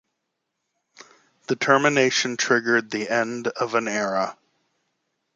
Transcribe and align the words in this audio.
The 1.45 1.55
termination 1.55 2.35
triggered 2.35 2.89
the 2.89 3.07
end 3.07 3.49
of 3.49 3.73
the 3.73 3.81
era. 3.87 4.35